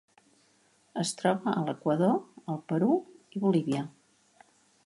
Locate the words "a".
1.53-1.63